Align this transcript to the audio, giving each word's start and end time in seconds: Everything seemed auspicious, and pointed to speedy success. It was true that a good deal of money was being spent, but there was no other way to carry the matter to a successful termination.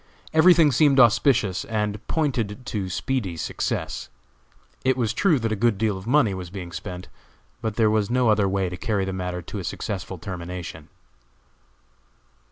Everything 0.33 0.71
seemed 0.71 0.99
auspicious, 0.99 1.63
and 1.65 2.07
pointed 2.07 2.65
to 2.65 2.89
speedy 2.89 3.37
success. 3.37 4.09
It 4.83 4.97
was 4.97 5.13
true 5.13 5.37
that 5.37 5.51
a 5.51 5.55
good 5.55 5.77
deal 5.77 5.95
of 5.95 6.07
money 6.07 6.33
was 6.33 6.49
being 6.49 6.71
spent, 6.71 7.07
but 7.61 7.75
there 7.75 7.87
was 7.91 8.09
no 8.09 8.27
other 8.29 8.49
way 8.49 8.67
to 8.67 8.77
carry 8.77 9.05
the 9.05 9.13
matter 9.13 9.43
to 9.43 9.59
a 9.59 9.63
successful 9.63 10.17
termination. 10.17 10.89